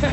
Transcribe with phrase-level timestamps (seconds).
[0.00, 0.06] Det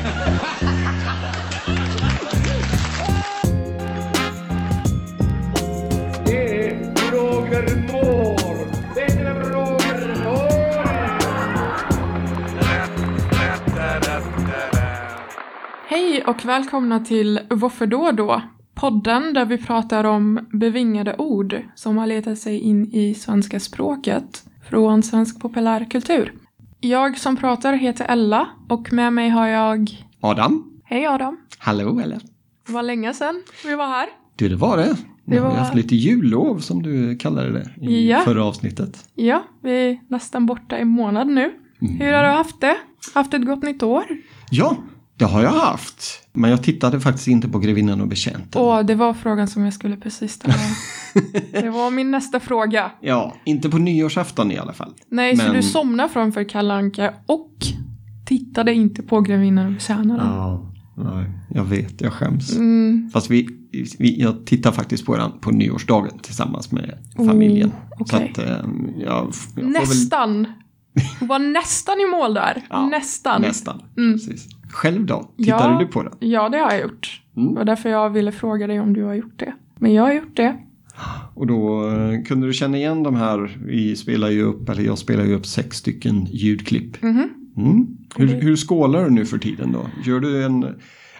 [6.68, 6.76] är
[7.12, 8.66] Roger Moore.
[8.96, 11.06] Det är Roger Moore.
[15.88, 18.42] Hej och välkomna till Varför då då?
[18.74, 24.44] Podden där vi pratar om bevingade ord som har letat sig in i svenska språket
[24.70, 26.45] från svensk populärkultur.
[26.86, 30.06] Jag som pratar heter Ella och med mig har jag...
[30.22, 30.82] Adam?
[30.84, 31.38] Hej Adam!
[31.58, 32.20] Hallå eller?
[32.68, 34.08] Det var länge sedan vi var här.
[34.36, 34.96] Du, det var det.
[35.26, 38.20] Vi har var- haft lite jullov som du kallade det i Ja.
[38.20, 39.10] förra avsnittet.
[39.16, 41.52] Ja, vi är nästan borta i månad nu.
[41.80, 42.76] Hur har du haft det?
[43.14, 44.04] Haft ett gott nytt år?
[44.52, 44.78] Ja,
[45.18, 46.04] det har jag haft.
[46.34, 48.62] Men jag tittade faktiskt inte på Grevinnan och betjänten.
[48.62, 50.54] Åh, det var frågan som jag skulle precis ställa.
[51.52, 52.92] det var min nästa fråga.
[53.02, 54.94] Ja, inte på nyårsafton i alla fall.
[55.10, 57.52] Nej, så Men- du somnade framför Kalle Anka och
[58.26, 60.28] tittade inte på Grevinnan och tjänaren.
[60.28, 62.56] Ja, nej, jag vet, jag skäms.
[62.56, 63.48] Mm, Fast vi,
[64.00, 67.70] vi, jag tittar faktiskt på den på nyårsdagen tillsammans med familjen.
[67.70, 68.32] Oh, okej.
[68.36, 68.56] Så att, eh,
[68.98, 70.48] jag, jag får väl- nästan.
[71.20, 72.64] Du var nästan i mål där.
[72.70, 73.42] Ja, nästan.
[73.42, 74.14] Nästan, Mm.
[74.14, 74.48] precis.
[74.70, 75.32] Själv då?
[75.38, 75.80] Tittade Ja.
[75.80, 76.14] du på den?
[76.20, 77.22] Ja, det har jag gjort.
[77.38, 77.50] Mm.
[77.50, 79.54] Det var därför jag ville fråga dig om du har gjort det.
[79.80, 80.58] Men jag har gjort det.
[81.34, 84.98] Och då eh, kunde du känna igen de här, vi spelar ju upp, eller jag
[84.98, 87.02] spelar ju upp sex stycken ljudklipp.
[87.02, 87.30] Mhm.
[87.58, 87.88] Mm.
[88.16, 89.90] Hur, hur skålar du nu för tiden då?
[90.06, 90.76] Gör du en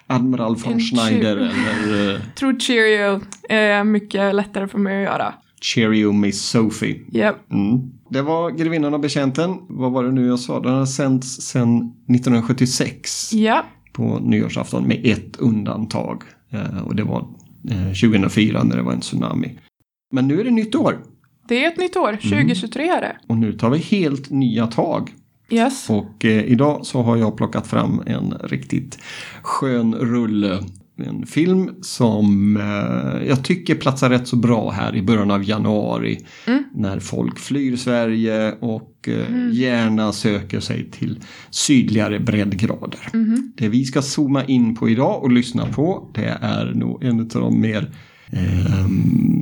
[0.08, 1.38] Admiral von En Schneider
[1.86, 5.34] eller uh, Tror Cheerio är mycket lättare för mig att göra.
[5.62, 7.02] Cheerio Miss Sophie?
[7.12, 7.52] Japp.
[7.52, 7.92] Mm.
[8.16, 9.58] Det var Grevinnan och betjänten.
[9.70, 10.60] Vad var det nu jag sa?
[10.60, 13.66] Den har sänds sedan 1976 Ja.
[13.94, 16.24] på nyårsafton med ett undantag.
[16.50, 17.28] Eh, och det var
[17.70, 19.60] eh, 2004 när det var en tsunami.
[20.12, 20.98] Men nu är det nytt år
[21.48, 22.08] Det är ett nytt år.
[22.10, 22.20] Mm.
[22.20, 23.18] 2023 är det.
[23.28, 25.14] och nu tar vi helt nya tag.
[25.50, 25.90] Yes.
[25.90, 29.00] Och eh, idag så har jag plockat fram en riktigt
[29.42, 30.60] skön rulle.
[30.98, 36.26] En film som eh, jag tycker platsar rätt så bra här i början av januari.
[36.48, 36.64] Mm.
[36.74, 41.20] När folk flyr Sverige och eh, gärna söker sig till
[41.50, 43.10] sydligare breddgrader.
[43.14, 43.52] Mhm.
[43.58, 47.28] Det vi ska zooma in på idag och lyssna på det är nog en av
[47.28, 47.92] de mer,
[48.32, 48.88] eh,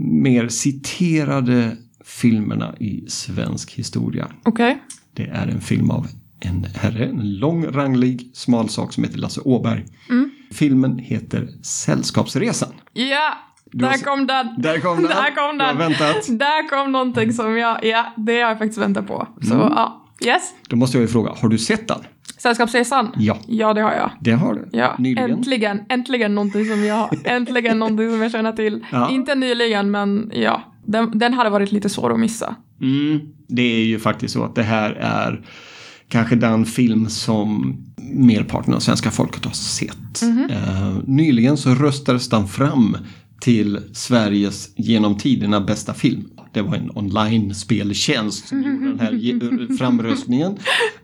[0.06, 4.28] mer citerade filmerna i svensk historia.
[4.44, 4.84] Okej.
[5.14, 6.08] Det är en film av
[6.40, 9.86] en herre, en lång, ranglig, smal sak som heter Lasse Åberg.
[10.10, 10.30] Mm.
[10.54, 12.70] Filmen heter Sällskapsresan.
[12.94, 13.34] Ja!
[13.74, 14.48] Har Där kom den!
[14.62, 15.08] Där kom den!
[15.08, 15.78] Där kom Du har den!
[15.78, 16.26] väntat.
[16.40, 19.28] Där kom någonting som jag, ja, det har jag faktiskt väntat på.
[19.42, 19.68] Så Mm.
[19.76, 20.54] ja, yes.
[20.70, 22.00] Då måste jag ju fråga, har du sett den?
[22.38, 23.12] Sällskapsresan?
[23.18, 24.12] Ja, Ja, det har jag.
[24.22, 24.70] det har du.
[24.72, 25.32] Ja, Nyligen.
[25.32, 28.86] äntligen, äntligen någonting som jag, äntligen någonting som jag känner till.
[28.92, 29.10] Ja.
[29.12, 32.56] Inte nyligen, men ja, den, den hade varit lite svår att missa.
[32.82, 35.46] Mm, det är ju faktiskt så att det här är
[36.14, 37.78] kanske den film som
[38.14, 40.22] merparten av svenska folket har sett.
[40.22, 40.48] Mhm.
[40.50, 42.98] Eh, nyligen så röstades den fram
[43.42, 46.24] till Sveriges genom tiderna bästa film.
[46.54, 50.58] Det var en online-speltjänst som gjorde den här ge- framröstningen.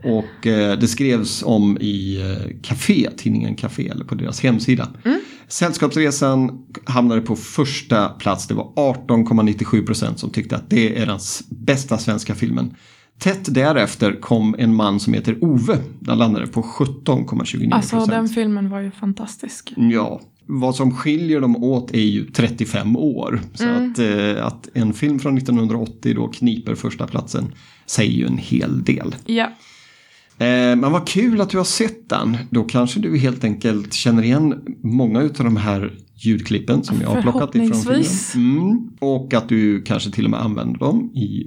[0.04, 4.88] Och eh, det skrevs om i eh, Café, tidningen Café, eller på deras hemsida.
[5.48, 8.48] Sällskapsresan hamnade på första plats.
[8.48, 11.20] Det var 18,97 procent som tyckte att det är den
[11.50, 12.74] bästa svenska filmen.
[13.20, 15.78] Tätt därefter kom en man som heter Ove.
[16.00, 18.12] Den landade på 17,29 Alltså, procent.
[18.12, 19.74] den filmen var ju fantastisk.
[19.76, 23.42] Ja, vad som skiljer dem åt är ju 35 år.
[23.54, 23.92] Så Mm.
[23.92, 27.46] att, eh, att en film från 1980 då kniper första platsen
[27.86, 29.16] säger ju en hel del.
[29.26, 29.52] Ja,
[30.42, 32.38] Eh, men vad kul att du har sett den.
[32.50, 37.22] Då kanske du helt enkelt känner igen många av de här ljudklippen som jag har
[37.22, 38.58] plockat ifrån filmen.
[38.58, 38.90] Mm.
[39.00, 41.46] Och att du kanske till och med använder dem i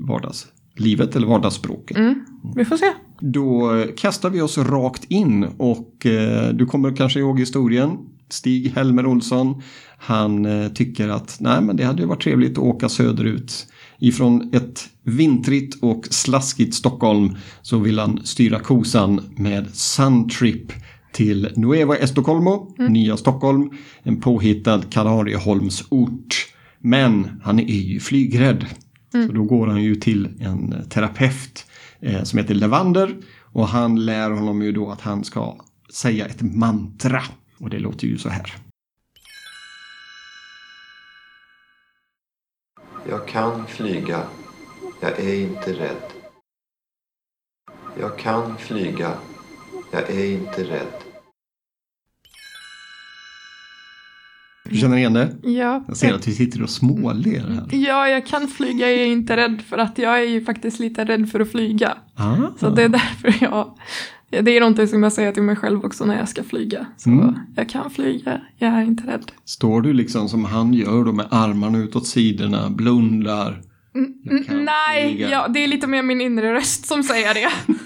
[0.73, 1.97] vardagslivet eller vardagsspråket.
[1.97, 2.25] mm.
[2.57, 2.93] vi får se.
[3.21, 7.99] Då kastar vi oss rakt in och eh, du kommer kanske ihåg historien.
[8.31, 9.63] Stig Helmer Olsson,
[9.99, 13.67] han eh, tycker att nej men det hade ju varit trevligt att åka söderut.
[13.99, 20.73] Ifrån ett vintrigt och slaskigt Stockholm så vill han styra kosan med Suntrip
[21.13, 23.71] till Nueva Estocolmo, Nya Stockholm,
[24.03, 26.47] en påhittad Kanarieholmsort.
[26.79, 28.67] Men han är ju flygrädd.
[29.13, 31.67] Så då går han ju till en terapeut
[32.01, 35.57] eh, som heter Levander och han lär honom ju då att han ska
[35.93, 37.23] säga ett mantra.
[37.59, 38.55] Och det låter ju så här.
[43.09, 44.23] Jag kan flyga.
[45.01, 46.13] Jag är inte rädd.
[48.01, 49.15] Jag kan flyga.
[49.93, 51.12] Jag är inte rädd.
[54.73, 55.29] Du känner igen det?
[55.43, 55.85] Ja.
[55.89, 57.65] Jag ser att vi sitter och småler här.
[57.79, 61.05] Ja, jag kan flyga, jag är inte rädd för att jag är ju faktiskt lite
[61.05, 61.93] rädd för att flyga.
[62.15, 62.37] Ah.
[62.61, 63.75] Så det är därför jag...
[64.31, 66.87] ja, Det är någonting som jag säger till mig själv också när jag ska flyga.
[66.97, 67.35] Så Mm.
[67.57, 69.33] jag kan flyga, jag är inte rädd.
[69.45, 73.63] Står du liksom som han gör då med armarna utåt sidorna, blundar?
[73.93, 77.49] Kan Mm, Nej, ja, det är lite mer min inre röst som säger det.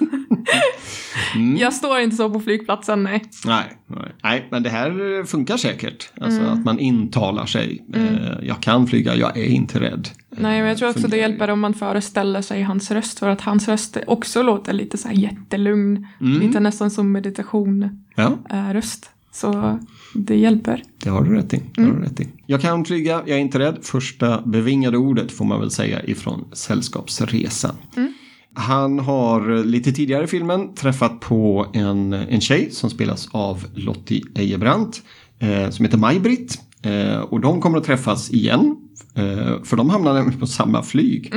[1.34, 1.56] Mm.
[1.56, 3.24] Jag står inte så på flygplatsen, nej.
[3.46, 4.12] Nej, nej.
[4.22, 6.10] nej, men det här funkar säkert.
[6.20, 6.52] Alltså Mm.
[6.52, 7.84] att man intalar sig.
[7.94, 10.08] Eh, jag kan flyga, jag är inte rädd.
[10.30, 11.28] Nej, men jag tror också det Fungerar.
[11.28, 13.18] hjälper om man föreställer sig hans röst.
[13.18, 16.06] För att hans röst också låter lite så här jättelugn.
[16.20, 16.40] Mm.
[16.40, 18.38] Lite nästan som meditation Ja,
[18.72, 19.10] röst.
[19.32, 19.78] Så
[20.18, 20.82] det hjälper.
[21.04, 21.62] det har du rätt i.
[21.74, 22.00] Det har Mm.
[22.00, 22.28] du rätt i.
[22.46, 23.78] Jag kan flyga, jag är inte rädd.
[23.82, 27.74] Första bevingade ordet får man väl säga ifrån Sällskapsresan.
[27.96, 28.12] Mm.
[28.54, 34.22] Han har lite tidigare i filmen träffat på en, en tjej som spelas av Lottie
[34.34, 35.02] Ejebrant.
[35.38, 36.58] Eh, som heter Maj-Britt.
[36.82, 38.76] Eh, och de kommer att träffas igen.
[39.14, 41.32] Eh, för de hamnar nämligen på samma flyg.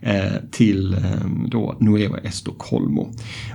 [0.00, 1.00] Eh, till eh,
[1.48, 3.10] då Nueva Estocolmo.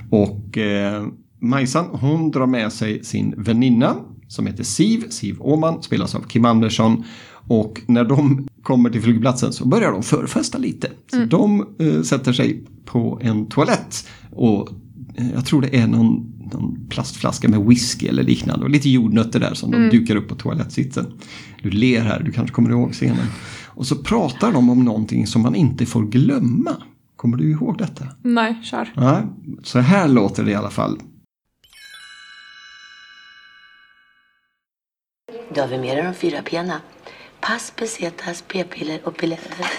[0.09, 1.05] Och eh,
[1.41, 3.95] Majsan hon drar med sig sin väninna
[4.29, 7.03] som heter Siv, Siv Åman, spelas av Kim Andersson.
[7.31, 10.91] Och när de kommer till flygplatsen så börjar de förfesta lite.
[11.11, 14.69] Så de eh, sätter sig på en toalett och
[15.15, 19.39] eh, jag tror det är någon, någon plastflaska med whisky eller liknande och lite jordnötter
[19.39, 21.05] där som de dukar upp på toalettsitsen.
[21.63, 23.27] Du ler här, du kanske kommer ihåg scenen.
[23.65, 26.71] Och så pratar de om någonting som man inte får glömma.
[27.15, 28.05] Kommer du ihåg detta?
[28.21, 28.93] Nej, kör.
[28.95, 29.21] Nej,
[29.63, 30.99] så här låter det i alla fall.
[35.51, 36.81] Då har vi mer än de fyra pena.
[37.39, 39.71] Pass, pesetas, p-piller och pilletter.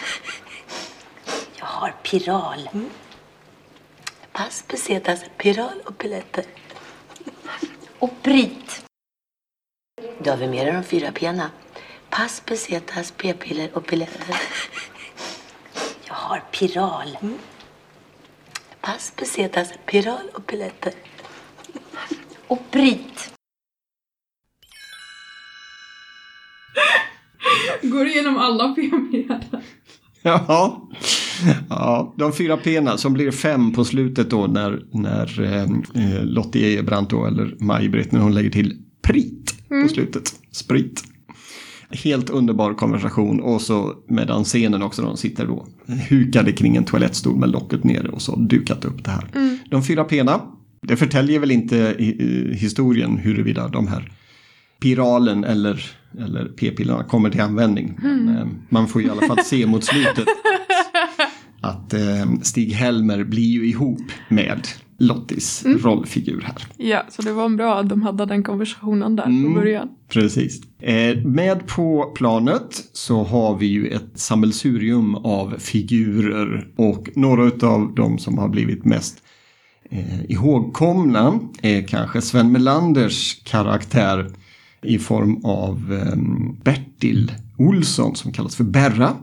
[1.59, 2.69] Jag har piral.
[4.33, 6.45] Pass, pesetas, piral och pilletter.
[7.99, 8.85] Och bryt.
[10.19, 11.51] Då har vi mer än de fyra pena.
[12.11, 14.37] Pass, pesetas, p-piller och pilletter.
[16.05, 17.19] Jag har piral.
[18.81, 20.93] Pass, pesetas, piral och pilletter.
[22.47, 23.40] Och bryt.
[27.83, 29.61] Går igenom alla p-medel.
[30.23, 30.89] Ja.
[31.69, 35.63] ja, de fyra pena som blir fem på slutet då när, när eh,
[36.05, 40.33] eh, Lottie Ejebrant då, eller Maj-Britt, när hon lägger till prit på slutet.
[40.53, 41.05] Sprit.
[41.91, 45.67] Helt underbar konversation och så med den scenen också, de sitter då
[46.09, 49.29] hukade kring en toalettstol med locket nere och så dukat upp det här.
[49.71, 50.41] De fyra pena,
[50.83, 54.13] det förtäljer väl inte i, i historien huruvida de här
[54.81, 55.85] piralen eller,
[56.19, 57.99] eller p-pillerna kommer till användning.
[58.03, 60.27] Men, eh, man får i alla fall se mot slutet
[61.61, 64.67] att eh, Stig-Helmer blir ju ihop med
[64.99, 66.57] Lottis rollfigur här.
[66.77, 69.55] Ja, så det var bra att de hade den konversationen där Mm.
[69.55, 69.89] på början.
[70.09, 70.63] Precis.
[70.81, 77.95] Eh, med på planet så har vi ju ett sammelsurium av figurer och några av
[77.97, 79.23] de som har blivit mest
[79.91, 84.31] eh, ihågkomna är kanske Sven Melanders karaktär
[84.83, 86.17] i form av eh,
[86.65, 89.17] Bertil Olsson som kallas för Berra.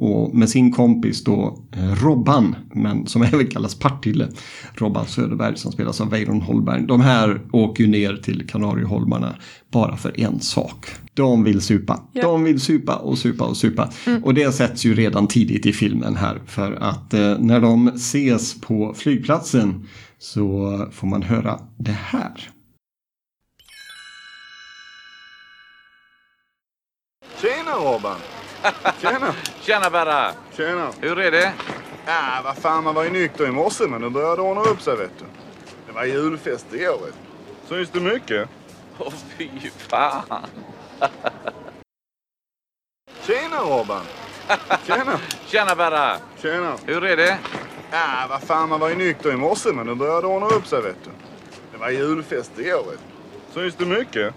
[0.00, 4.28] Och med sin kompis då eh, Robban, men som även kallas Partille.
[4.74, 6.82] Robban Söderberg som spelas av Weiron Holmberg.
[6.86, 9.34] De här åker ju ner till Kanarieholmarna
[9.70, 10.86] bara för en sak.
[11.14, 12.02] De vill supa.
[12.12, 12.22] Ja.
[12.22, 13.90] De vill supa och supa och supa.
[14.22, 16.40] Och det sätts ju redan tidigt i filmen här.
[16.46, 19.86] För att eh, när de ses på flygplatsen
[20.18, 22.50] så får man höra det här.
[27.40, 28.18] Tjena Robban!
[29.00, 29.34] Tjena!
[29.60, 30.32] Tjena Berra!
[30.56, 30.92] Tjena!
[31.00, 31.52] Hur är det?
[32.06, 34.82] Ja, vad fan, man var ju nykter i morse men nu börjar det ordna upp
[34.82, 35.24] sig vet du.
[35.86, 37.68] Det var julfest igår vet du.
[37.68, 38.48] Syns det mycket?
[38.98, 40.42] Åh fy fan!
[43.26, 44.04] Tjena Robban!
[44.86, 45.20] Tjena!
[45.46, 46.16] Tjena Berra!
[46.42, 46.76] Tjena!
[46.86, 47.38] Hur är det?
[47.90, 50.66] Ja, vad fan, man var ju nykter i morse men nu börjar det ordna upp
[50.66, 51.10] sig vet du.
[51.72, 53.00] Det var julfest igår vet
[53.54, 53.60] du.
[53.60, 54.34] Syns det mycket?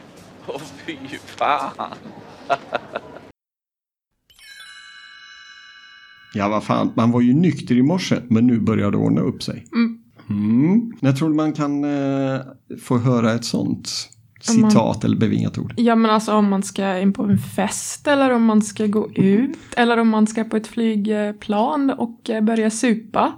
[0.48, 1.94] Åh fy fan!
[6.34, 9.44] Ja, vad fan, man var ju nykter i morse, men nu börjar det ordna upp
[9.44, 9.66] sig.
[9.74, 10.92] Mm.
[11.00, 12.40] Jag tror man kan eh,
[12.82, 13.90] få höra ett sånt
[14.42, 15.74] citat eller bevingat ord.
[15.78, 19.12] Ja, men alltså om man ska in på en fest eller om man ska gå
[19.12, 23.34] ut eller om man ska på ett flygplan och eh, börja supa.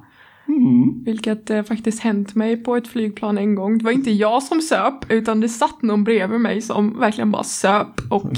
[0.48, 1.04] Mm.
[1.04, 3.78] Vilket eh, faktiskt hänt mig på ett flygplan en gång.
[3.78, 7.44] Det var inte jag som söp utan det satt någon bredvid mig som verkligen bara
[7.44, 8.32] söp och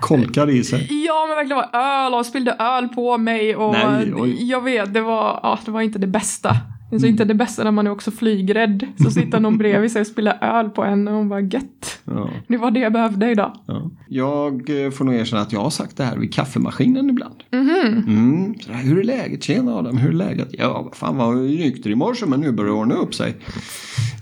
[0.00, 1.04] Kolkar i sig.
[1.06, 5.00] ja men verkligen var öl och spillde öl på mig och Nej, jag vet det
[5.00, 6.56] var, ja, det var inte det bästa.
[6.90, 8.86] Det är så inte det bästa när man är också flygrädd.
[9.02, 11.98] Så sitter någon bredvid sig och spelar öl på en och hon bara gött.
[12.04, 13.52] Ja, Det var det jag behövde idag.
[13.66, 13.90] ja.
[14.08, 17.42] Jag eh, får nog erkänna att jag har sagt det här vid kaffemaskinen ibland.
[17.52, 19.42] Mm, så där, hur är läget?
[19.42, 20.48] Tjena Adam, hur är läget?
[20.52, 23.36] Ja, vad fan var nykter i morse men nu börjar det ordna upp sig.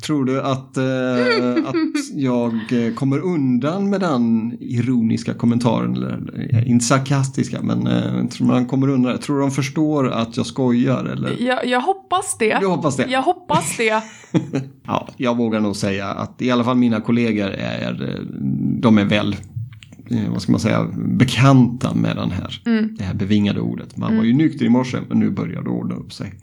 [0.07, 1.75] Tror du att, eh, att
[2.15, 5.95] jag eh, kommer undan med den ironiska kommentaren?
[5.97, 9.19] Eller, eller, inte sarkastiska, men eh, tror man kommer undan?
[9.19, 11.05] Tror du de förstår att jag skojar?
[11.05, 11.37] Eller?
[11.43, 12.54] Jag, jag hoppas det.
[12.61, 13.07] Du hoppas det?
[13.11, 14.03] Jag hoppas det.
[14.87, 18.21] Ja, jag vågar nog säga att i alla fall mina kollegor är,
[18.81, 19.37] de är väl,
[20.11, 22.61] eh, vad ska man säga, bekanta med den här,
[22.99, 23.97] det här bevingade ordet.
[23.97, 26.35] Man var ju nykter i morse, men nu börjar det ordna upp sig.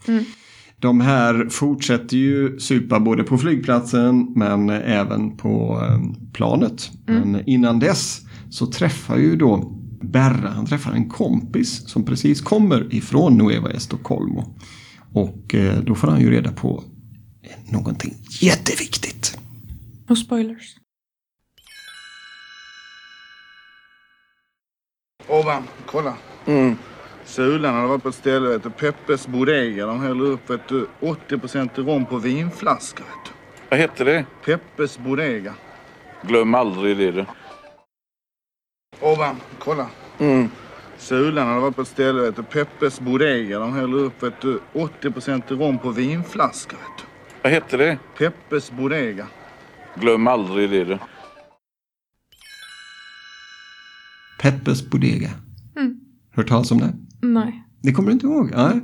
[0.80, 6.00] De här fortsätter ju supa både på flygplatsen men även på eh,
[6.34, 6.92] planet.
[7.06, 12.94] Men innan dess så träffar ju då Berra, han träffar en kompis som precis kommer
[12.96, 14.56] ifrån Nueva Estocolmo.
[15.14, 16.84] Och eh, då får han ju reda på
[17.72, 19.38] någonting jätteviktigt.
[20.08, 20.76] No spoilers.
[25.28, 26.16] Ovan, kolla.
[27.26, 29.86] Sulan hade varit på ett ställe, vet du, Peppes Bodega.
[29.86, 33.06] De häller upp vet du, 80% rom på vinflaskor.
[33.06, 33.32] Vet du.
[33.70, 34.26] Vad heter det?
[34.46, 35.54] Peppes Bodega.
[36.22, 37.26] Glöm aldrig det du.
[39.02, 39.88] Ovan, kolla.
[41.02, 43.60] Sulan hade varit på ett ställe, vet du, Peppes Bodega.
[43.60, 46.78] De häller upp vet du, 80% rom på vinflaskor.
[46.78, 47.04] Vet du.
[47.42, 48.00] Vad heter det?
[48.18, 49.28] Peppes Bodega.
[49.96, 50.98] Glöm aldrig det du.
[54.42, 55.30] Peppes Bodega.
[56.36, 56.94] Hört talas om det?
[57.22, 57.64] Nej.
[57.82, 58.52] Det kommer du inte ihåg?
[58.56, 58.82] Nej.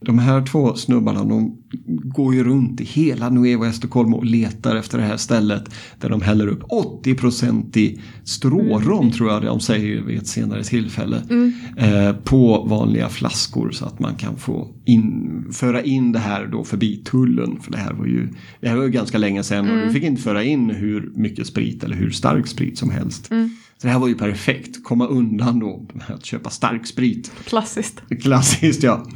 [0.00, 4.98] De här två snubbarna de går ju runt i hela Nuevo Estocolmo och letar efter
[4.98, 5.64] det här stället
[6.00, 11.22] där de häller upp 80% i strårom tror jag de säger vid ett senare tillfälle.
[11.76, 16.64] Eh, på vanliga flaskor så att man kan få in, föra in det här då
[16.64, 17.60] förbi tullen.
[17.60, 18.28] För det här var ju,
[18.60, 21.46] det här var ju ganska länge sedan och du fick inte föra in hur mycket
[21.46, 23.30] sprit eller hur stark sprit som helst.
[23.80, 27.32] Så det här var ju perfekt, komma undan då med att köpa stark sprit.
[27.44, 28.02] Klassiskt.
[28.22, 29.06] Klassiskt ja.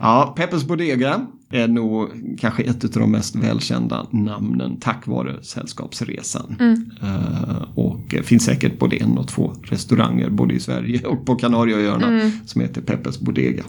[0.00, 2.08] Ja, Peppes Bodega är nog
[2.40, 6.56] kanske ett av de mest välkända namnen tack vare Sällskapsresan.
[7.02, 11.34] Eh, och eh, finns säkert både en och två restauranger både i Sverige och på
[11.34, 13.62] Kanarieöarna som heter Peppes Bodega.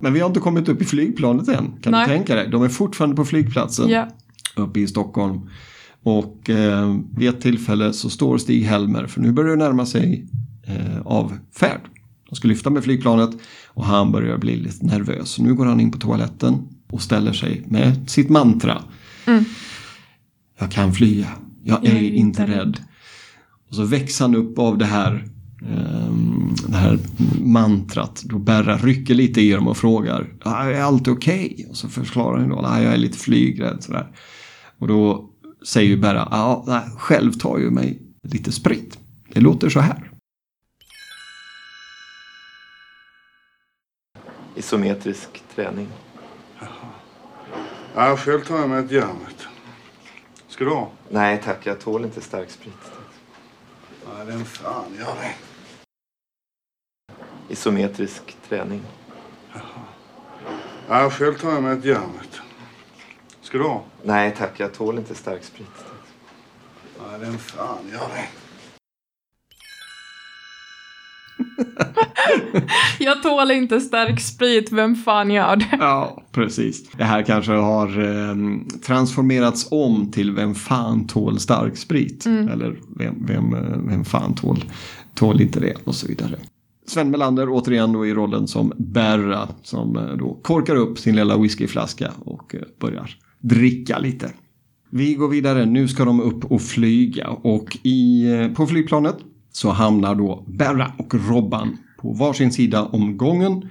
[0.00, 2.06] Men vi har inte kommit upp i flygplanet än, kan Nej.
[2.06, 2.48] du tänka dig?
[2.48, 4.08] De är fortfarande på flygplatsen Ja.
[4.56, 5.40] uppe i Stockholm.
[6.02, 10.26] Och eh, vid ett tillfälle så står Stig-Helmer, för nu börjar det närma sig
[10.66, 11.80] eh, avfärd.
[12.28, 13.30] De ska lyfta med flygplanet
[13.66, 15.38] och han börjar bli lite nervös.
[15.38, 18.82] Nu går han in på toaletten och ställer sig med sitt mantra.
[20.58, 21.28] Jag kan flyga,
[21.64, 22.78] jag är, inte rädd.
[23.68, 25.24] Och så väcks han upp av det här,
[25.62, 26.98] ehm, det här
[27.40, 28.22] mantrat.
[28.24, 31.66] Då Berra rycker lite i dem och frågar, "Ah, är allt okej?
[31.70, 33.76] Och så förklarar han då, "Ah, jag är lite flygrädd.
[33.80, 34.06] Sådär.
[34.78, 35.31] Och då
[35.66, 38.98] säger ju Berra, ja, själv tar ju mig lite sprit.
[39.28, 40.10] Det låter så här.
[44.54, 45.88] Isometrisk träning.
[47.94, 49.18] Ja, själv tar jag mig ett järn.
[49.26, 49.44] vet du.
[50.48, 50.90] Ska du ha?
[51.08, 52.92] Nej tack, jag tål inte stark sprit.
[54.16, 55.34] Nej, den fan gör det.
[57.48, 58.82] Isometrisk träning.
[60.88, 62.12] Ja, själv tar jag mig ett järn.
[62.20, 62.38] vet du.
[63.40, 63.84] Ska du ha?
[64.04, 65.66] Nej tack, jag tål inte stark sprit.
[67.10, 68.28] Nej, den fan gör det.
[72.98, 75.78] Jag tål inte stark sprit, vem fan gör det?
[75.80, 76.90] Ja, precis.
[76.90, 78.36] Det här kanske har eh,
[78.86, 82.26] transformerats om till Vem fan tål stark sprit?
[82.26, 84.64] Eller vem, vem, eh, vem fan tål,
[85.14, 85.74] tål inte det?
[85.84, 86.38] Och så vidare.
[86.86, 91.38] Sven Melander återigen då i rollen som Berra som eh, då korkar upp sin lilla
[91.38, 94.30] whiskyflaska och eh, börjar dricka lite.
[94.90, 99.16] Vi går vidare, nu ska de upp och flyga och i, eh, på flygplanet
[99.52, 103.68] så hamnar då Berra och Robban på varsin sida om gången.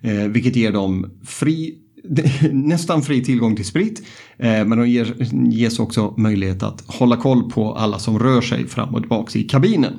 [0.00, 1.78] Eh, vilket ger dem fri,
[2.52, 4.06] nästan fri tillgång till sprit.
[4.36, 5.14] Eh, men de ger,
[5.50, 9.42] ges också möjlighet att hålla koll på alla som rör sig fram och tillbaka i
[9.42, 9.98] kabinen.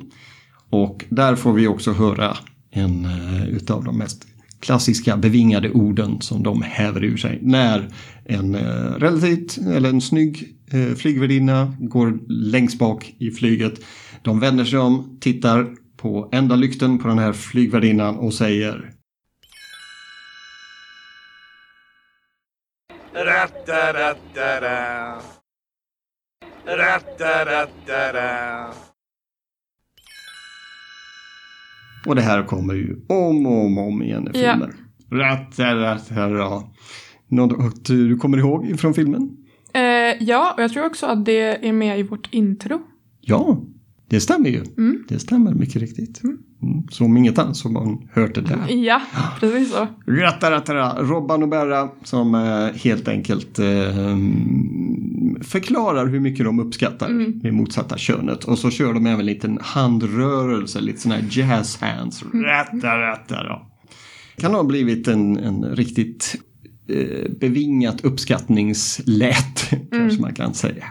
[0.70, 2.36] Och där får vi också höra
[2.70, 4.26] en eh, utav de mest
[4.60, 7.88] klassiska bevingade orden som de häver ur sig när
[8.24, 13.74] en eh, relativt, eller en snygg eh, flygvärdinna går längst bak i flyget.
[14.22, 18.92] De vänder sig om, tittar på enda lykten på den här flygvärdinnan och säger
[23.14, 25.20] Rattarattara.
[26.66, 28.72] Rattarattara.
[32.06, 34.52] Och det här kommer ju om och om, om igen i Ja.
[34.52, 34.74] filmer.
[35.12, 36.62] Rattarattara.
[37.28, 39.36] Något du kommer ihåg från filmen?
[39.74, 39.82] Eh,
[40.20, 42.80] ja, och jag tror också att det är med i vårt intro.
[43.20, 43.62] Ja,
[44.08, 44.64] det stämmer ju.
[45.08, 46.22] Det stämmer mycket riktigt.
[46.24, 46.38] Mm.
[46.90, 48.58] Så om inget annat så har man hört det där.
[48.84, 49.02] Ja,
[49.40, 49.86] precis så.
[50.06, 51.02] Ratta, ratta, ratta.
[51.02, 54.16] Robban och Berra som eh, helt enkelt eh,
[55.42, 57.08] förklarar hur mycket de uppskattar
[57.42, 58.44] det motsatta könet.
[58.44, 62.24] Och så kör de även en liten handrörelse, lite sån här jazz hands.
[62.34, 63.66] Ratta, ratta, då.
[64.36, 66.36] Kan ha blivit en, en riktigt
[66.88, 70.84] eh, bevingat uppskattningslät, kanske man kan säga.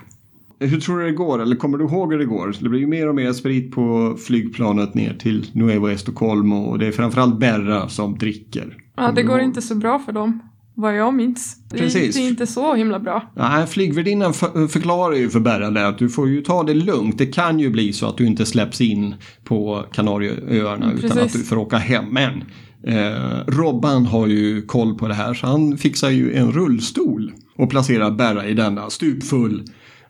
[0.60, 1.42] Hur tror du det går?
[1.42, 2.56] Eller kommer du ihåg hur det går?
[2.60, 6.88] Det blir ju mer och mer sprit på flygplanet ner till Nuevo Estocolmo och det
[6.88, 8.78] är framförallt Berra som dricker.
[8.96, 9.48] Ja, det går ihåg?
[9.48, 10.40] inte så bra för dem.
[10.80, 11.58] Vad jag minns.
[11.72, 12.16] Precis.
[12.16, 13.32] det är inte så himla bra.
[13.36, 17.18] Nej, flygvärdinnan för, förklarar ju för Berra att du får ju ta det lugnt.
[17.18, 21.44] Det kan ju bli så att du inte släpps in på Kanarieöarna utan att du
[21.44, 22.06] får åka hem.
[22.12, 22.44] Men
[22.84, 27.70] eh, Robban har ju koll på det här så han fixar ju en rullstol och
[27.70, 29.64] placerar Berra i denna stupfull.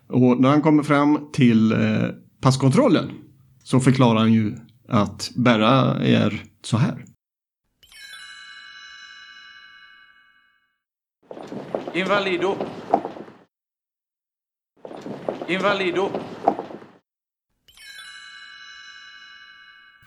[0.08, 1.78] Och när han kommer fram till eh,
[2.42, 3.10] passkontrollen
[3.64, 4.52] så förklarar han ju
[4.88, 7.04] att Berra är så här.
[11.94, 12.56] Invalido.
[15.48, 16.10] Invalido.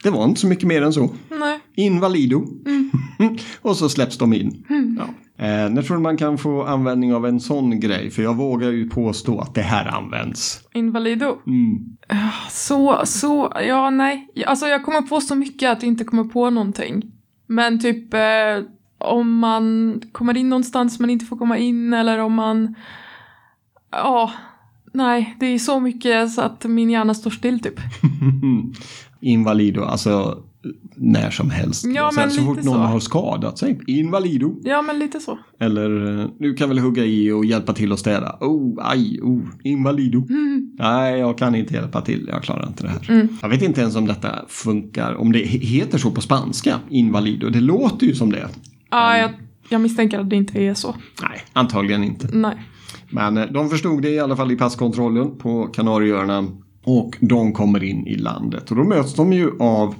[0.03, 1.09] Det var inte så mycket mer än så.
[1.29, 1.59] Nej.
[1.75, 2.47] Invalido.
[3.61, 4.65] och så släpps de in.
[4.97, 5.03] Ja.
[5.45, 8.11] Eh, när tror du man kan få användning av en sån grej?
[8.11, 10.61] För jag vågar ju påstå att det här används.
[10.73, 11.37] Invalido.
[11.47, 11.97] Mm.
[12.49, 14.27] Så, så, ja nej.
[14.45, 17.03] Alltså jag kommer på så mycket att jag inte kommer på någonting.
[17.47, 18.19] Men typ eh,
[19.03, 22.75] om man kommer in någonstans man inte får komma in eller om man...
[23.91, 24.31] Ja,
[24.93, 25.35] nej.
[25.39, 27.79] Det är så mycket så att min hjärna står still typ.
[29.21, 30.43] Invalido, alltså
[30.95, 31.85] när som helst.
[31.85, 32.79] Ja, så, här, så fort någon så.
[32.79, 33.79] har skadat sig.
[33.87, 34.55] Invalido.
[34.63, 35.39] Ja, men lite så.
[35.59, 38.37] Eller eh, du kan väl hugga i och hjälpa till att städa.
[38.41, 40.27] Oh, aj, oh, invalido.
[40.79, 42.29] Nej, jag kan inte hjälpa till.
[42.31, 43.27] Jag klarar inte det här.
[43.41, 45.15] Jag vet inte ens om detta funkar.
[45.15, 47.49] Om det he- heter så på spanska, invalido.
[47.49, 48.49] Det låter ju som det.
[48.93, 49.31] Ja, jag,
[49.69, 50.95] jag misstänker att det inte är så.
[51.21, 52.27] Nej, antagligen inte.
[52.33, 52.55] Nej.
[53.09, 56.47] Men eh, de förstod det i alla fall i passkontrollen på Kanarieöarna.
[56.83, 58.71] Och de kommer in i landet.
[58.71, 59.95] Och då möts de ju av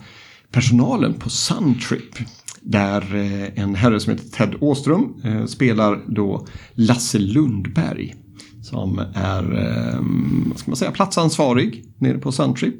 [0.51, 2.17] personalen på Suntrip.
[2.61, 8.15] Där eh, en herre som heter Ted Åström eh, spelar då Lasse Lundberg.
[8.61, 9.99] Som är, eh,
[10.47, 12.79] vad ska man säga, platsansvarig nere på Suntrip.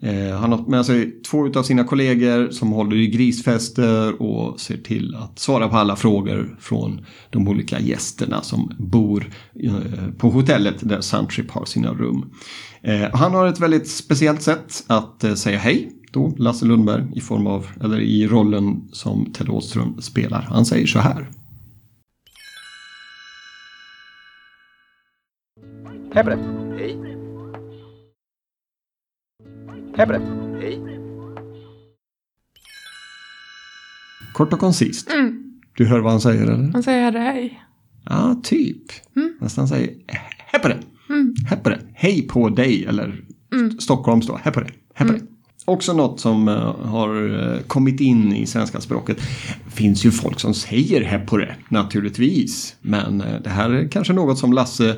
[0.00, 4.76] Eh, han har med sig två av sina kollegor som håller i grisfester och ser
[4.76, 9.72] till att svara på alla frågor från de olika gästerna som bor eh,
[10.18, 12.30] på hotellet där Suntrip har sina rum.
[12.82, 15.92] Eh, han har ett väldigt speciellt sätt att eh, säga hej.
[16.12, 20.42] Då Lasse Lundberg i form av, eller i rollen som Ted Åström spelar.
[20.42, 21.28] Han säger så här.
[26.14, 26.57] Hej på.
[29.98, 30.06] Hej.
[30.06, 30.20] Hej på dig.
[30.60, 30.98] Hej.
[34.32, 35.10] Kort och koncist.
[35.12, 35.44] Mm.
[35.76, 36.72] Du hör vad han säger eller?
[36.72, 37.62] Han säger hej.
[38.04, 38.82] Ja, typ.
[39.40, 39.94] Nästan säger
[40.46, 40.78] hej på det.
[41.48, 41.80] Hej på det.
[41.94, 42.84] Hej på dig.
[42.84, 43.24] Eller
[43.68, 44.40] St- Stockholms då.
[44.42, 44.70] Hej på det.
[44.94, 45.20] Hej på det.
[45.68, 49.20] Också något som eh, har eh, kommit in i svenska språket.
[49.70, 52.76] finns ju folk som säger det, naturligtvis.
[52.80, 54.96] Men eh, det här är kanske något som Lasse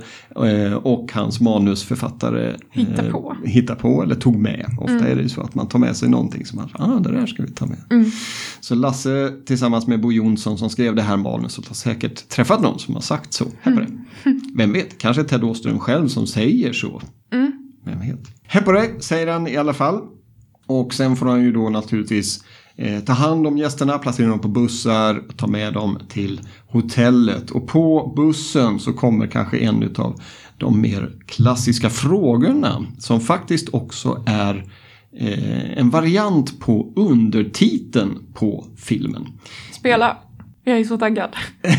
[0.82, 3.36] och hans manusförfattare Hittar på.
[3.44, 4.66] hittar på eller tog med.
[4.80, 7.12] Ofta är det ju så att man tar med sig någonting som man, ah det
[7.12, 7.78] där ska vi ta med.
[8.60, 12.78] Så Lasse tillsammans med Bo Jonsson som skrev det här manuset har säkert träffat någon
[12.78, 13.44] som har sagt så.
[13.44, 13.86] På det.
[14.54, 17.02] Vem vet, kanske Ted Åström själv som säger så.
[17.84, 18.64] Vem vet.
[18.64, 20.00] Det, säger han i alla fall.
[20.70, 22.44] Och sen får han ju då naturligtvis
[22.76, 27.50] eh, ta hand om gästerna, placera dem på bussar, ta med dem till hotellet.
[27.50, 30.20] Och på bussen så kommer kanske en av
[30.58, 34.64] de mer klassiska frågorna som faktiskt också är
[35.16, 39.26] eh, en variant på undertiteln på filmen.
[39.72, 40.16] Spela.
[40.64, 41.30] Jag är så taggad.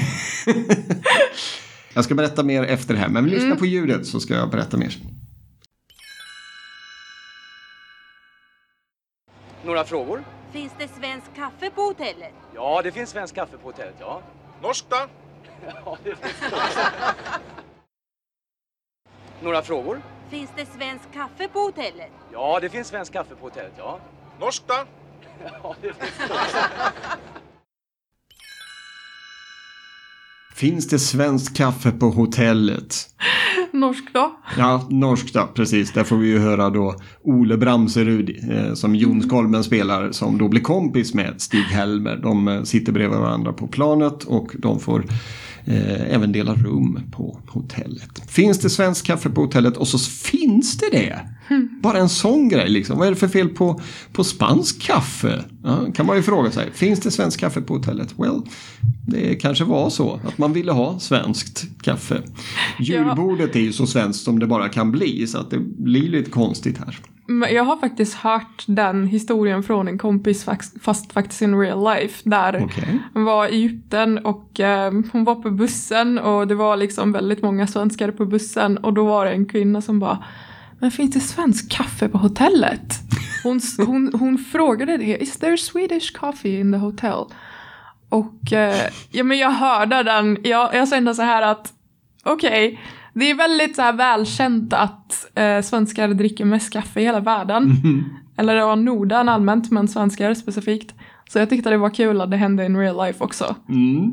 [1.93, 4.49] Jag ska berätta mer efter det här, men vi lyssnar på ljudet så ska jag
[4.49, 4.97] berätta mer.
[9.72, 10.24] Några frågor?
[10.52, 12.34] Finns det svensk kaffe på hotellet?
[12.56, 14.22] Ja, det finns svensk kaffe på hotellet, ja.
[14.62, 14.96] Norskt då?
[15.86, 16.54] ja det finns.
[19.42, 20.02] Några frågor?
[20.30, 22.12] Finns det svensk kaffe på hotellet?
[22.34, 24.00] Ja, det finns svensk kaffe på hotellet, ja.
[24.40, 24.74] Norskt då?
[25.64, 26.32] ja det finns.
[30.56, 32.96] Finns det svenskt kaffe på hotellet?
[33.74, 34.36] Norsk då?
[34.58, 35.92] Ja, norskt då, precis.
[35.92, 40.48] Där får vi ju höra då Ole Bramserud eh, som Jon Skolmen spelar som då
[40.48, 42.16] blir kompis med Stig-Helmer.
[42.16, 45.06] De eh, sitter bredvid varandra på planet och de får
[45.66, 48.22] eh, även delar rum på hotellet.
[48.30, 49.78] Finns det svenskt kaffe på hotellet?
[49.78, 51.20] Och så finns det det!
[51.82, 52.97] Bara en sån grej liksom.
[52.97, 53.82] Vad är det för fel på,
[54.13, 55.43] på spansk kaffe?
[55.63, 56.69] Ja, kan man ju fråga sig.
[56.73, 58.13] Finns det svenskt kaffe på hotellet?
[58.17, 58.41] Well,
[59.08, 62.21] det kanske var så att man ville ha svenskt kaffe.
[62.80, 66.32] Julbordet är ju så svenskt som det bara kan bli så att det blir lite
[66.32, 66.99] konstigt här.
[67.25, 70.47] Men jag har faktiskt hört den historien från en kompis
[70.82, 72.30] fast faktiskt in real life.
[72.30, 72.99] Där Okej.
[73.13, 77.41] hon var i Egypten och eh, hon var på bussen och det var liksom väldigt
[77.41, 80.23] många svenskar på bussen och då var det en kvinna som bara
[80.82, 83.00] Men finns det svensk kaffe på hotellet?
[83.44, 85.24] Hon, hon, hon frågade det.
[85.24, 87.26] Is there Swedish coffee in the hotel?
[88.10, 90.38] Och eh, ja, men jag hörde den.
[90.44, 91.74] Jag, jag kände så här att
[92.24, 92.80] okej,
[93.13, 97.72] det är väldigt så här välkänt att eh, svenskar dricker mest kaffe i hela världen.
[98.38, 100.94] Eller det var Norden allmänt, men svenskar specifikt.
[101.30, 103.56] Så jag tyckte det var kul att det hände in real life också.
[103.70, 104.12] Mm.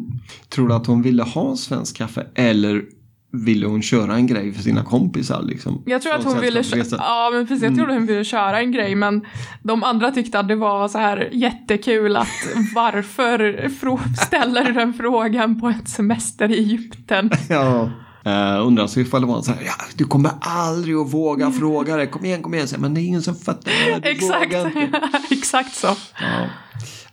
[0.49, 2.85] Tror du att hon ville ha svensk kaffe eller
[3.33, 5.43] ville hon köra en grej för sina kompisar?
[5.43, 8.73] Liksom, Jag tror att hon ville, ja, men precis, jag tror hon ville köra en
[8.73, 9.27] grej men
[9.63, 12.29] de andra tyckte att det var så här jättekul att
[12.75, 13.69] varför
[14.27, 17.31] ställer du den frågan på en semester i Egypten?
[17.49, 17.91] Ja.
[18.27, 21.97] Uh, undrar så ifall det var så här, ja, du kommer aldrig att våga fråga
[21.97, 24.55] det, kom igen, kom igen, men det är ingen som fattar, Exakt,
[25.31, 25.89] exakt så.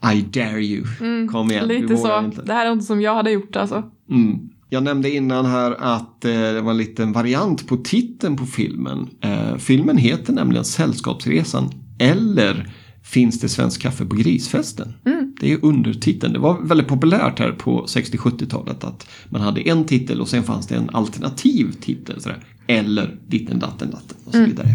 [0.01, 0.11] Ja.
[0.11, 0.85] I dare you,
[1.27, 2.19] kom igen, Lite så.
[2.19, 2.41] inte.
[2.41, 3.83] Det här är något som jag hade gjort alltså.
[4.09, 4.49] Mm.
[4.75, 9.09] Jag nämnde innan här att eh, det var en liten variant på titeln på filmen.
[9.21, 14.93] Eh, filmen heter nämligen Sällskapsresan eller Finns det svensk kaffe på grisfesten?
[15.39, 16.33] Det är undertiteln.
[16.33, 20.67] Det var väldigt populärt här på 60-70-talet att man hade en titel och sen fanns
[20.67, 22.21] det en alternativ titel.
[22.21, 22.43] Sådär.
[22.67, 24.67] Eller ditten datten datten och så vidare.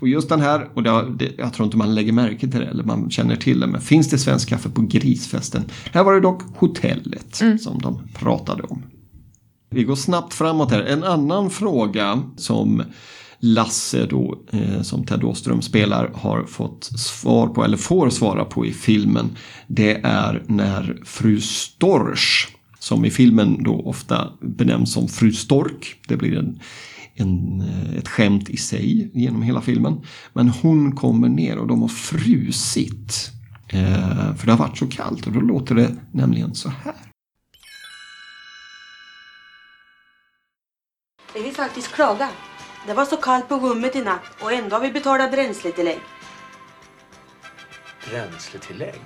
[0.00, 2.84] Och just den här, och det, jag tror inte man lägger märke till det eller
[2.84, 5.62] man känner till det, men finns det svensk kaffe på grisfesten?
[5.92, 8.82] Här var det dock hotellet som de pratade om.
[9.74, 10.80] Vi går snabbt framåt här.
[10.80, 12.82] En annan fråga som
[13.40, 18.66] Lasse då, eh, som Ted Åström spelar, har fått svar på, eller får svara på
[18.66, 19.36] i filmen.
[19.66, 26.16] Det är när fru Storch, som i filmen då ofta benämns som fru Stork, det
[26.16, 26.60] blir en,
[27.14, 30.00] en, eh, ett skämt i sig genom hela filmen.
[30.32, 33.30] Men hon kommer ner och de har frusit.
[33.68, 37.11] Eh, för det har varit så kallt och då låter det nämligen så här.
[41.34, 42.28] Vi vill faktiskt klaga.
[42.86, 46.00] Det var så kallt på rummet i natt och ändå har vi betalat bränsletillägg.
[48.10, 49.00] Bränsletillägg?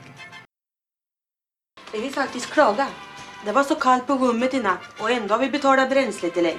[1.93, 2.89] Vi vill faktiskt klaga.
[3.45, 6.59] Det var så kallt på rummet i natt och ändå har vi betalat bränsletillägg.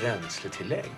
[0.00, 0.92] Bränsletillägg?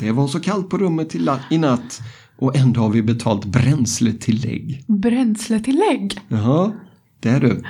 [0.00, 1.14] Det var så kallt på rummet
[1.50, 2.00] i, natt
[2.36, 4.84] och ändå har vi betalt bränsletillägg.
[4.88, 6.20] Bränsletillägg?
[6.28, 6.72] Jaha,
[7.24, 7.62] det är du.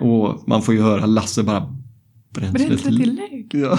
[0.00, 1.74] Och man får ju höra Lasse bara
[2.30, 3.50] bränsletillägg.
[3.54, 3.78] Ja.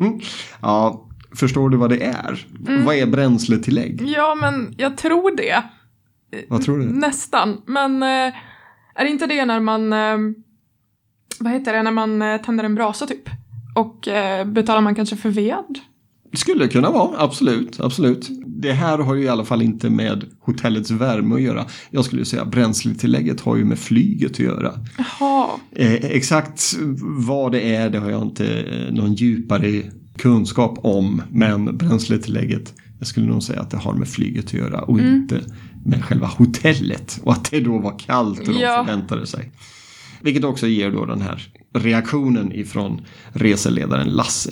[0.60, 2.46] ja, förstår du vad det är?
[2.84, 4.02] Vad är bränsletillägg?
[4.02, 5.62] Ja, men jag tror det.
[6.48, 6.84] Vad tror du?
[6.84, 7.62] Nästan.
[7.66, 8.34] Men eh,
[8.94, 10.18] är det inte det när man, eh,
[11.40, 13.28] vad heter det, när man eh, tänder en brasa typ?
[13.74, 14.08] Och
[14.46, 15.78] betalar man kanske för ved?
[16.30, 18.28] Det skulle kunna vara, absolut, absolut.
[18.46, 21.66] Det här har ju i alla fall inte med hotellets värme att göra.
[21.90, 24.72] Jag skulle säga bränsletillägget har ju med flyget att göra.
[25.72, 29.82] Eh, exakt vad det är, det har jag inte eh, någon djupare
[30.18, 31.22] kunskap om.
[31.30, 35.40] Men bränsletillägget, jag skulle nog säga att det har med flyget att göra och inte
[35.84, 37.20] med själva hotellet.
[37.24, 38.84] Och att det då var kallt och de Ja.
[38.86, 39.52] förväntade sig.
[40.22, 41.42] Vilket också ger då den här
[41.74, 43.00] reaktionen ifrån
[43.32, 44.50] reseledaren Lasse.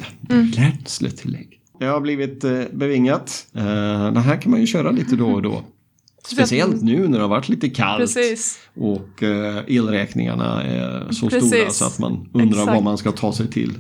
[0.57, 1.58] Bränsletillägg.
[1.79, 3.47] Det har blivit eh, bevingat.
[3.55, 5.63] Eh, det här kan man ju köra lite då och då.
[6.25, 8.59] Speciellt nu när det har varit lite kallt Precis.
[8.75, 11.77] och eh, elräkningarna är så stora Precis.
[11.77, 12.75] så att man undrar Exakt.
[12.75, 13.79] vad man ska ta sig till.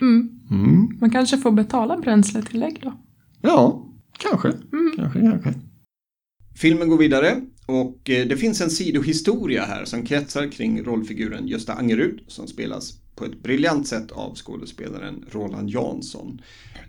[0.00, 0.30] Mm.
[0.50, 0.98] Mm.
[1.00, 2.92] Man kanske får betala bränsletillägg då.
[3.40, 3.86] Ja,
[4.18, 4.52] kanske.
[4.96, 5.54] kanske, kanske.
[6.56, 12.20] Filmen går vidare och det finns en sidohistoria här som kretsar kring rollfiguren Gösta Angerud
[12.26, 16.40] som spelas på ett briljant sätt av skådespelaren Roland Jansson.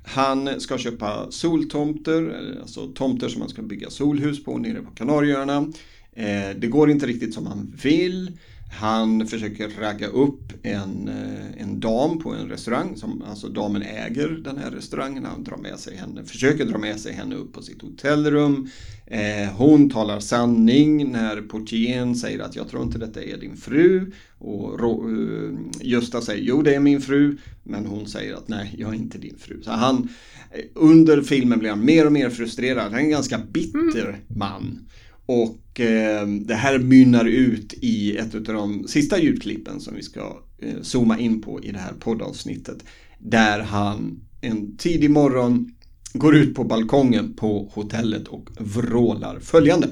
[0.04, 4.92] Han ska köpa soltomter, eh, alltså tomter som man ska bygga solhus på nere på
[4.92, 5.72] Kanarieöarna.
[6.13, 8.32] Eh, det går inte riktigt som han vill.
[8.71, 14.27] Han försöker ragga upp en, eh, en dam på en restaurang, som, alltså damen äger
[14.30, 15.25] den här restaurangen.
[15.25, 18.69] Han drar med sig henne, försöker dra med sig henne upp på sitt hotellrum.
[19.06, 24.12] Eh, hon talar sanning när portieren säger att jag tror inte detta är din fru.
[24.38, 27.38] Och Ro- eh, Gösta säger jo det är min fru.
[27.63, 29.62] Men hon säger att nej jag är inte din fru.
[29.63, 30.10] Så han,
[30.51, 32.84] eh, under filmen blir han mer och mer frustrerad.
[32.84, 34.80] Han är en ganska bitter man.
[35.28, 40.42] Och eh, det här mynnar ut i ett av de sista ljudklippen som vi ska
[40.58, 42.84] eh, zooma in på i det här poddavsnittet.
[43.20, 45.72] Där han en tidig morgon
[46.13, 49.88] går ut på balkongen på hotellet och vrålar följande.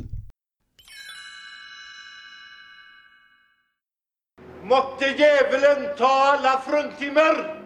[4.64, 7.62] Måtte djävulen ta alla fruntimmer!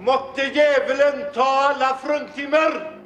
[0.00, 2.97] Måtte djävulen ta alla fruntimmer!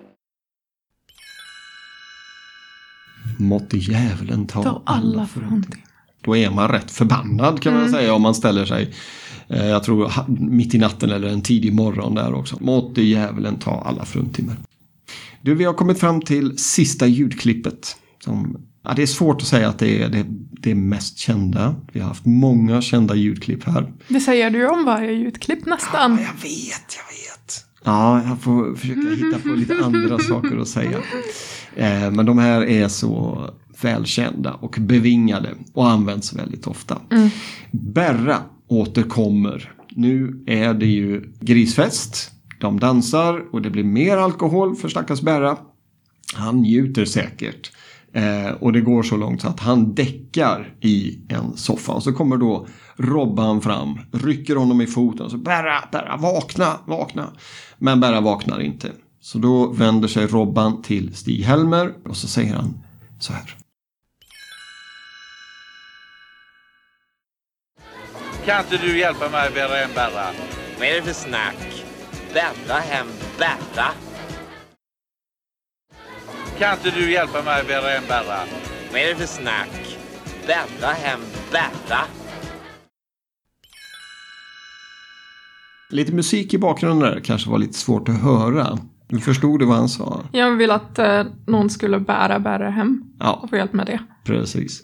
[3.42, 5.84] Måtte djävulen ta, Ta alla fruntimmer.
[6.24, 7.92] Då är man rätt förbannad kan man Mm.
[7.92, 8.94] säga om man ställer sig
[9.48, 10.12] eh, jag tror
[10.50, 12.56] mitt i natten eller en tidig morgon där också.
[12.60, 14.56] Måtte djävulen ta alla fruntimmer.
[15.42, 17.96] Du, vi har kommit fram till sista ljudklippet.
[18.24, 21.74] Som, ja, det är svårt att säga att det är det, det mest kända.
[21.92, 23.92] Vi har haft många kända ljudklipp här.
[24.08, 26.10] Det säger du om varje ljudklipp nästan.
[26.10, 27.31] jag vet, jag vet.
[27.84, 30.98] Ja, jag får försöka hitta på lite andra saker att säga.
[31.76, 33.44] Eh, men de här är så
[33.82, 36.98] välkända och bevingade och används väldigt ofta.
[37.10, 37.28] Mm.
[37.70, 39.72] Berra återkommer.
[39.90, 42.30] Nu är det ju grisfest.
[42.60, 45.56] De dansar och det blir mer alkohol för stackars Berra.
[46.34, 47.72] Han njuter säkert.
[48.14, 51.92] Eh, och det går så långt så att han däckar i en soffa.
[51.92, 52.66] Och så kommer då
[52.96, 57.32] Robban fram, rycker honom i foten och så Berra, Berra, vakna, vakna.
[57.78, 58.92] Men Berra vaknar inte.
[59.20, 62.74] Så då vänder sig Robban till Stig-Helmer och så säger han
[63.20, 63.56] så här.
[68.44, 70.26] Kan inte du hjälpa mig att bära en Berra?
[70.78, 71.84] Vad är det för snack?
[72.34, 73.06] Berra hem
[73.38, 73.88] Berra.
[76.58, 78.40] Kan inte du hjälpa mig att bära en Berra?
[78.92, 79.98] Vad är det för snack?
[80.46, 81.20] Berra hem
[81.52, 82.21] Berra.
[85.92, 88.78] Lite musik i bakgrunden där kanske var lite svårt att höra.
[89.08, 90.20] Du förstod du vad han sa?
[90.32, 93.40] Jag vill att eh, någon skulle bära Berre hem Ja.
[93.42, 94.00] och få hjälp med det.
[94.24, 94.82] Precis.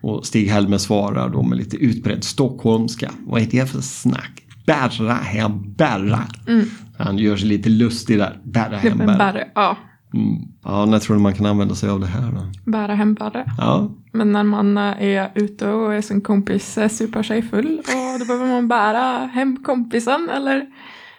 [0.00, 3.10] Och Stig-Helmer svarar då med lite utbredd stockholmska.
[3.26, 4.42] Vad är det för snack?
[4.66, 6.22] Berra hem, berra.
[6.48, 6.66] Mm.
[6.98, 8.38] Han gör sig lite lustig där.
[8.44, 9.16] Berra hem, berra.
[9.18, 9.76] Berre, ja.
[10.16, 10.42] Mm.
[10.64, 12.70] Ja, när tror du man kan använda sig av det här då?
[12.70, 13.44] Bära hem Berre.
[13.58, 18.24] Ja, Men när man eh, är ute och är sin kompis eh, supertjejfull och då
[18.24, 20.66] behöver man bära hem kompisen eller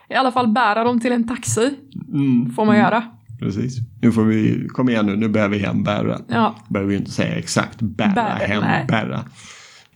[0.09, 1.73] i alla fall bära dem till en taxi.
[2.13, 2.51] Mm.
[2.51, 3.03] Får man göra.
[3.39, 3.77] precis.
[4.01, 6.19] Nu får vi, kom igen nu, nu bär vi hem Berra.
[6.27, 6.55] Ja.
[6.67, 8.85] Behöver ju inte säga exakt Berra Berra, hem nej.
[8.87, 9.19] Berra.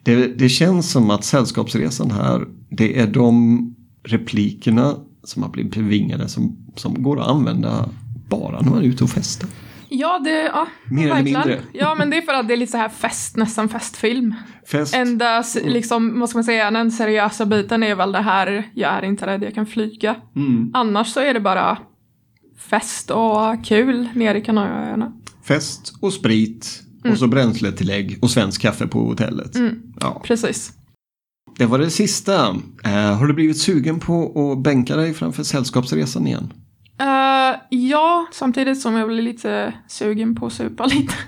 [0.03, 6.27] Det, det känns som att Sällskapsresan här, det är de replikerna som har blivit bevingade
[6.29, 7.89] som, som går att använda
[8.31, 9.49] bara när man är ute och festar.
[9.93, 11.59] Ja, det, ja, Mer eller mindre.
[11.73, 14.35] Ja, men det är för att det är lite så här fest, nästan festfilm.
[14.67, 14.95] Fest.
[14.95, 18.91] Enda, s- liksom, vad ska man säga, den seriösa biten är väl det här, jag
[18.93, 20.15] är inte rädd, jag kan flyga.
[20.35, 20.71] Mm.
[20.73, 21.77] Annars så är det bara
[22.69, 25.11] fest och kul nere i Kanarieöarna.
[25.43, 27.13] Fest och sprit Mm.
[27.13, 29.55] och så bränsletillägg och svensk kaffe på hotellet.
[29.55, 29.79] Mm.
[29.99, 30.21] Ja.
[30.25, 30.71] Precis.
[31.57, 32.47] Det var det sista.
[32.83, 36.53] Eh, har du blivit sugen på att bänka dig framför Sällskapsresan igen?
[37.01, 41.13] Eh, ja, samtidigt som jag blir lite sugen på att supa lite.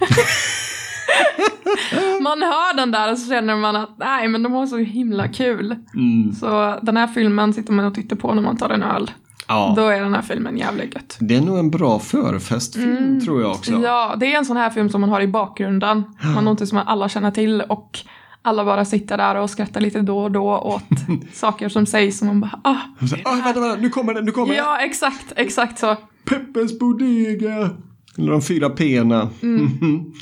[2.21, 5.27] man hör den där och så känner man att nej, men de har så himla
[5.27, 5.75] kul.
[5.95, 6.33] Mm.
[6.33, 9.11] Så den här filmen sitter man och tittar på när man tar en öl.
[9.47, 9.73] Ja.
[9.75, 11.17] Då är den här filmen jävligt gött.
[11.19, 13.21] Det är nog en bra förfestfilm Mm.
[13.21, 13.71] tror jag också.
[13.71, 16.03] Ja, det är en sån här film som man har i bakgrunden.
[16.35, 17.99] Man någonting som alla känner till och
[18.45, 20.83] alla bara sitter där och skrattar lite då och då åt
[21.33, 23.05] saker som sägs och man bara ah.
[23.07, 24.63] Så, ah, vänta, vänta, nu kommer den, nu kommer den.
[24.63, 25.95] Ja, exakt, exakt så.
[26.25, 27.69] Peppes Bodega.
[28.17, 29.29] Eller de fyra P'na.
[29.41, 30.13] Mm.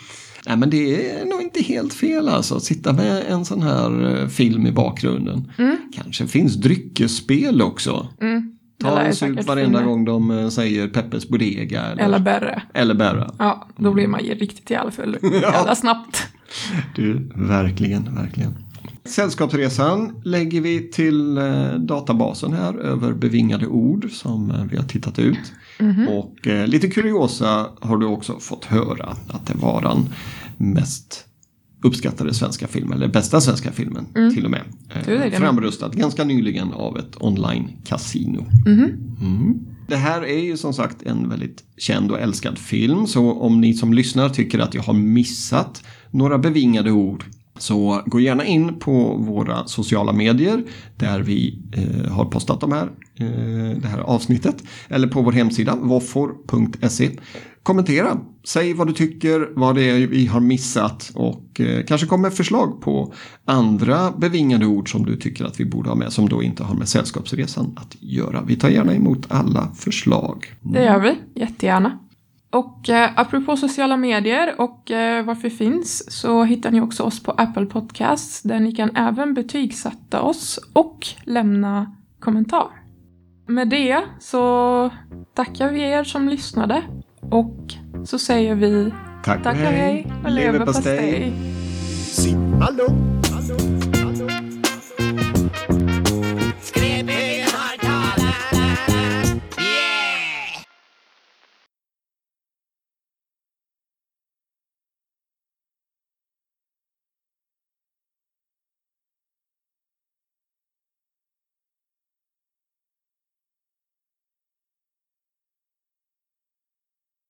[0.48, 4.22] Nej men det är nog inte helt fel alltså att sitta med en sån här
[4.22, 5.52] eh, film i bakgrunden.
[5.58, 5.78] Mm.
[5.94, 8.08] Kanske finns dryckesspel också.
[8.22, 8.58] Mm.
[8.80, 9.84] Ta en sup varenda filmer.
[9.84, 11.82] gång de eh, säger Peppes Bodega.
[11.82, 12.62] Eller, Eller Berre.
[12.74, 13.34] Eller Berra.
[13.38, 15.18] Ja, då blir man ju riktigt jävla full.
[15.42, 16.28] Jävla snabbt.
[16.96, 18.54] Du, verkligen, verkligen.
[19.06, 25.20] Sällskapsresan lägger vi till eh, databasen här över bevingade ord som eh, vi har tittat
[25.20, 25.54] ut.
[25.80, 26.08] Mhm.
[26.08, 30.10] Och eh, lite kuriosa har du också fått höra att det var den
[30.74, 31.26] mest
[31.84, 34.34] uppskattade svenska filmen, eller bästa svenska filmen Mm.
[34.36, 34.62] till och med.
[35.08, 38.46] Eh, framröstad ganska nyligen av ett online-casino.
[38.66, 38.84] Mhm.
[39.22, 39.60] Mm.
[39.88, 43.74] Det här är ju som sagt en väldigt känd och älskad film så om ni
[43.74, 47.26] som lyssnar tycker att jag har missat några bevingade ord
[47.62, 50.64] så gå gärna in på våra sociala medier
[50.98, 55.76] där vi eh, har postat de här, eh, det här avsnittet eller på vår hemsida
[55.76, 57.10] våffor.se.
[57.64, 62.22] Kommentera, säg vad du tycker, vad det är vi har missat och eh, kanske kom
[62.22, 63.14] med förslag på
[63.46, 66.76] andra bevingade ord som du tycker att vi borde ha med som då inte har
[66.76, 68.44] med Sällskapsresan att göra.
[68.48, 70.46] Vi tar gärna emot alla förslag.
[70.62, 72.00] Det gör vi, jättegärna.
[72.52, 77.24] Och eh, apropå sociala medier och eh, varför vi finns så hittar ni också oss
[77.24, 82.68] på Apple Podcasts där ni kan även betygsätta oss och lämna kommentar.
[83.48, 84.90] Med det så
[85.36, 86.84] tackar vi er som lyssnade
[87.22, 87.74] och
[88.06, 90.08] så säger vi Tack och tack och hej.
[90.24, 91.10] och Leverpastej.
[91.10, 91.34] leverpastej.
[92.12, 93.81] Simma lugnt.